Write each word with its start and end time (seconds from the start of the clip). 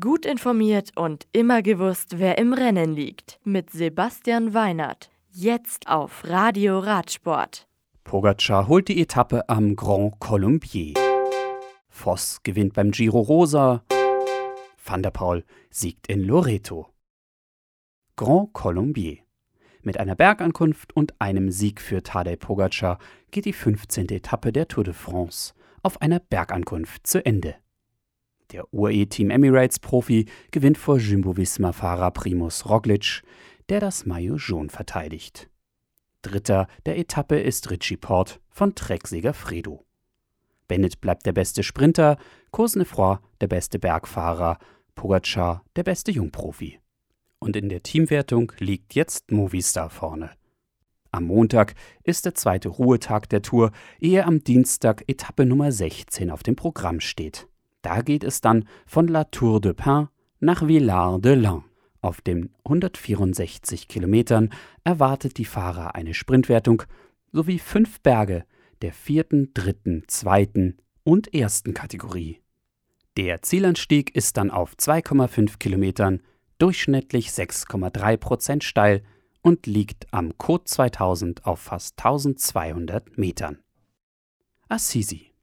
Gut 0.00 0.24
informiert 0.24 0.92
und 0.96 1.26
immer 1.32 1.60
gewusst, 1.60 2.18
wer 2.18 2.38
im 2.38 2.54
Rennen 2.54 2.94
liegt. 2.94 3.38
Mit 3.44 3.68
Sebastian 3.68 4.54
Weinert. 4.54 5.10
Jetzt 5.30 5.88
auf 5.88 6.22
Radio 6.24 6.78
Radsport. 6.78 7.68
Pogacar 8.02 8.66
holt 8.66 8.88
die 8.88 8.98
Etappe 9.02 9.46
am 9.46 9.76
Grand 9.76 10.18
Colombier. 10.20 10.94
Voss 11.90 12.42
gewinnt 12.42 12.72
beim 12.72 12.92
Giro 12.92 13.20
Rosa. 13.20 13.84
Van 14.82 15.02
der 15.02 15.10
Paul 15.10 15.44
siegt 15.68 16.06
in 16.06 16.22
Loreto. 16.22 16.88
Grand 18.16 18.54
Colombier. 18.54 19.18
Mit 19.82 20.00
einer 20.00 20.14
Bergankunft 20.14 20.96
und 20.96 21.20
einem 21.20 21.50
Sieg 21.50 21.82
für 21.82 22.02
Tadej 22.02 22.38
Pogacar 22.38 22.98
geht 23.30 23.44
die 23.44 23.52
15. 23.52 24.08
Etappe 24.08 24.50
der 24.50 24.66
Tour 24.66 24.84
de 24.84 24.94
France 24.94 25.52
auf 25.82 26.00
einer 26.00 26.20
Bergankunft 26.20 27.06
zu 27.06 27.22
Ende. 27.26 27.56
Der 28.54 28.72
UAE-Team 28.72 29.30
Emirates-Profi 29.30 30.26
gewinnt 30.52 30.78
vor 30.78 30.98
Jumbo-Visma-Fahrer 30.98 32.12
Primus 32.12 32.70
Roglic, 32.70 33.22
der 33.68 33.80
das 33.80 34.06
Maillot 34.06 34.42
jaune 34.42 34.68
verteidigt. 34.68 35.50
Dritter 36.22 36.68
der 36.86 36.96
Etappe 36.96 37.36
ist 37.40 37.72
Richie 37.72 37.96
Port 37.96 38.40
von 38.50 38.76
Trecksieger 38.76 39.34
Fredo. 39.34 39.84
Bennett 40.68 41.00
bleibt 41.00 41.26
der 41.26 41.32
beste 41.32 41.64
Sprinter, 41.64 42.16
Cosnefroy 42.52 43.16
der 43.40 43.48
beste 43.48 43.80
Bergfahrer, 43.80 44.58
Pogacar 44.94 45.64
der 45.74 45.82
beste 45.82 46.12
Jungprofi. 46.12 46.78
Und 47.40 47.56
in 47.56 47.68
der 47.68 47.82
Teamwertung 47.82 48.52
liegt 48.60 48.94
jetzt 48.94 49.32
Movistar 49.32 49.90
vorne. 49.90 50.30
Am 51.10 51.24
Montag 51.24 51.74
ist 52.04 52.24
der 52.24 52.36
zweite 52.36 52.68
Ruhetag 52.68 53.28
der 53.30 53.42
Tour, 53.42 53.72
ehe 53.98 54.24
am 54.24 54.44
Dienstag 54.44 55.02
Etappe 55.08 55.44
Nummer 55.44 55.72
16 55.72 56.30
auf 56.30 56.44
dem 56.44 56.54
Programm 56.54 57.00
steht. 57.00 57.48
Da 57.84 58.00
geht 58.00 58.24
es 58.24 58.40
dann 58.40 58.66
von 58.86 59.08
La 59.08 59.24
Tour 59.24 59.60
de 59.60 59.74
Pin 59.74 60.08
nach 60.40 60.66
Villard 60.66 61.22
de 61.22 61.34
Lans. 61.34 61.64
Auf 62.00 62.22
den 62.22 62.50
164 62.64 63.88
Kilometern 63.88 64.54
erwartet 64.84 65.36
die 65.36 65.44
Fahrer 65.44 65.94
eine 65.94 66.14
Sprintwertung 66.14 66.84
sowie 67.30 67.58
fünf 67.58 68.00
Berge 68.00 68.46
der 68.80 68.94
vierten, 68.94 69.52
dritten, 69.52 70.04
zweiten 70.06 70.78
und 71.02 71.34
ersten 71.34 71.74
Kategorie. 71.74 72.40
Der 73.18 73.42
Zielanstieg 73.42 74.16
ist 74.16 74.38
dann 74.38 74.50
auf 74.50 74.76
2,5 74.76 75.58
Kilometern 75.58 76.22
durchschnittlich 76.56 77.28
6,3 77.28 78.16
Prozent 78.16 78.64
steil 78.64 79.02
und 79.42 79.66
liegt 79.66 80.06
am 80.10 80.38
Code 80.38 80.64
2000 80.64 81.44
auf 81.44 81.60
fast 81.60 81.98
1200 81.98 83.18
Metern. 83.18 83.58
Assisi 84.70 85.33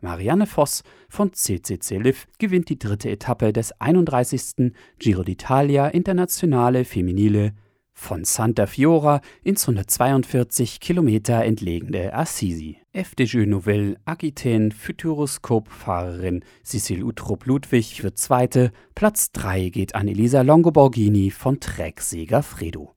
Marianne 0.00 0.46
Voss 0.46 0.82
von 1.08 1.32
CCC 1.32 1.98
Liv 1.98 2.26
gewinnt 2.38 2.68
die 2.68 2.78
dritte 2.78 3.10
Etappe 3.10 3.52
des 3.52 3.72
31. 3.80 4.72
Giro 4.98 5.22
d'Italia 5.22 5.88
Internationale 5.88 6.84
Femminile 6.84 7.52
von 7.92 8.24
Santa 8.24 8.66
Fiora 8.66 9.20
ins 9.42 9.68
142 9.68 10.80
Kilometer 10.80 11.44
entlegene 11.44 12.14
Assisi. 12.14 12.78
FDJ 12.92 13.44
Nouvelle 13.46 13.96
Aquitaine 14.06 14.70
Futuroscope-Fahrerin 14.70 16.42
Cecil 16.64 17.04
Utrop 17.04 17.44
Ludwig 17.44 18.02
wird 18.02 18.16
Zweite, 18.16 18.72
Platz 18.94 19.32
3 19.32 19.68
geht 19.68 19.94
an 19.94 20.08
Elisa 20.08 20.40
Longoborghini 20.40 21.30
von 21.30 21.60
Trek 21.60 22.00
Fredo. 22.00 22.94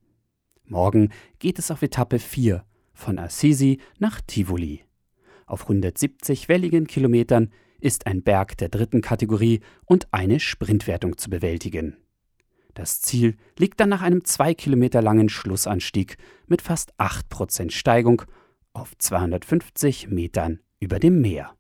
Morgen 0.66 1.10
geht 1.40 1.60
es 1.60 1.70
auf 1.70 1.82
Etappe 1.82 2.18
4 2.20 2.64
von 2.94 3.20
Assisi 3.20 3.80
nach 4.00 4.22
Tivoli. 4.22 4.84
Auf 5.46 5.64
170 5.64 6.50
welligen 6.50 6.88
Kilometern 6.88 7.52
ist 7.80 8.08
ein 8.08 8.24
Berg 8.24 8.58
der 8.58 8.70
dritten 8.70 9.02
Kategorie 9.02 9.60
und 9.86 10.08
eine 10.12 10.40
Sprintwertung 10.40 11.18
zu 11.18 11.30
bewältigen. 11.30 11.98
Das 12.74 13.02
Ziel 13.02 13.38
liegt 13.58 13.80
dann 13.80 13.90
nach 13.90 14.02
einem 14.02 14.24
zwei 14.24 14.54
Kilometer 14.54 15.02
langen 15.02 15.30
Schlussanstieg 15.30 16.18
mit 16.48 16.62
fast 16.62 16.98
8% 17.00 17.72
Steigung 17.72 18.24
auf 18.74 18.98
250 18.98 20.08
Metern 20.10 20.60
über 20.80 21.00
dem 21.00 21.22
Meer. 21.22 21.56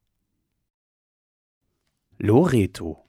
Loreto 2.18 3.04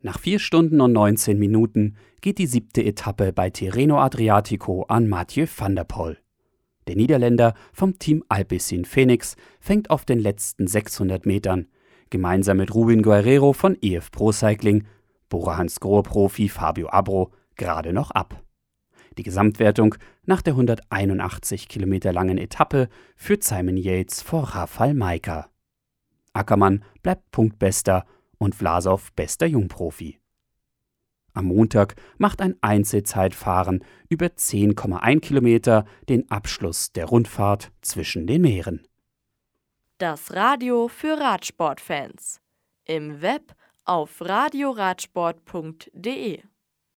Nach 0.00 0.18
vier 0.18 0.38
Stunden 0.38 0.80
und 0.80 0.92
19 0.92 1.38
Minuten 1.38 1.96
geht 2.20 2.38
die 2.38 2.46
siebte 2.46 2.82
Etappe 2.84 3.32
bei 3.32 3.50
Tirreno 3.50 3.98
Adriatico 3.98 4.84
an 4.84 5.08
Mathieu 5.08 5.46
van 5.54 5.74
der 5.74 5.84
Poel. 5.84 6.21
Der 6.92 6.98
Niederländer 6.98 7.54
vom 7.72 7.98
Team 7.98 8.22
Alpecin 8.28 8.84
Phoenix 8.84 9.36
fängt 9.60 9.88
auf 9.88 10.04
den 10.04 10.18
letzten 10.18 10.66
600 10.66 11.24
Metern 11.24 11.68
gemeinsam 12.10 12.58
mit 12.58 12.74
Rubin 12.74 13.00
Guerrero 13.00 13.54
von 13.54 13.78
EF 13.80 14.10
Pro 14.10 14.30
Cycling, 14.30 14.84
Bora 15.30 15.56
Hansgrohe 15.56 16.02
Profi 16.02 16.50
Fabio 16.50 16.90
Abro 16.90 17.32
gerade 17.56 17.94
noch 17.94 18.10
ab. 18.10 18.44
Die 19.16 19.22
Gesamtwertung 19.22 19.94
nach 20.26 20.42
der 20.42 20.52
181 20.52 21.66
Kilometer 21.66 22.12
langen 22.12 22.36
Etappe 22.36 22.90
führt 23.16 23.42
Simon 23.42 23.78
Yates 23.78 24.20
vor 24.20 24.54
Rafael 24.54 24.92
Maika. 24.92 25.48
Ackermann 26.34 26.84
bleibt 27.02 27.30
Punktbester 27.30 28.04
und 28.36 28.54
Vlasov 28.54 29.14
bester 29.14 29.46
Jungprofi. 29.46 30.18
Am 31.34 31.46
Montag 31.46 31.96
macht 32.18 32.40
ein 32.40 32.56
Einzelzeitfahren 32.60 33.84
über 34.08 34.26
10,1 34.26 35.20
Kilometer 35.20 35.84
den 36.08 36.28
Abschluss 36.30 36.92
der 36.92 37.06
Rundfahrt 37.06 37.72
zwischen 37.80 38.26
den 38.26 38.42
Meeren. 38.42 38.86
Das 39.98 40.34
Radio 40.34 40.88
für 40.88 41.18
Radsportfans. 41.18 42.40
Im 42.84 43.22
Web 43.22 43.54
auf 43.84 44.20
radioradsport.de 44.20 46.42